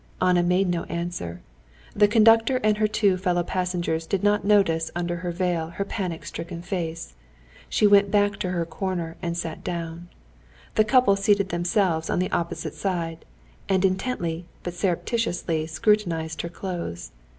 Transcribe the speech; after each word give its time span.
Anna 0.19 0.41
made 0.41 0.67
no 0.67 0.85
answer. 0.85 1.41
The 1.95 2.07
conductor 2.07 2.57
and 2.63 2.77
her 2.77 2.87
two 2.87 3.17
fellow 3.17 3.43
passengers 3.43 4.07
did 4.07 4.23
not 4.23 4.43
notice 4.43 4.89
under 4.95 5.17
her 5.17 5.29
veil 5.31 5.67
her 5.67 5.85
panic 5.85 6.25
stricken 6.25 6.63
face. 6.63 7.13
She 7.69 7.85
went 7.85 8.09
back 8.09 8.37
to 8.37 8.49
her 8.49 8.65
corner 8.65 9.15
and 9.21 9.37
sat 9.37 9.63
down. 9.63 10.09
The 10.73 10.85
couple 10.85 11.15
seated 11.17 11.49
themselves 11.49 12.09
on 12.09 12.17
the 12.17 12.31
opposite 12.31 12.73
side, 12.73 13.25
and 13.69 13.85
intently 13.85 14.47
but 14.63 14.73
surreptitiously 14.73 15.67
scrutinized 15.67 16.41
her 16.41 16.49
clothes. 16.49 17.11